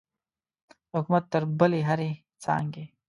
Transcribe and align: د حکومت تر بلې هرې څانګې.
د 0.89 0.91
حکومت 0.97 1.23
تر 1.31 1.43
بلې 1.59 1.81
هرې 1.89 2.11
څانګې. 2.43 2.85